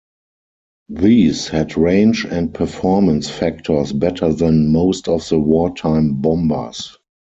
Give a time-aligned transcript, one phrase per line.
[0.89, 6.97] These had range and performance factors better than most of the wartime bombers.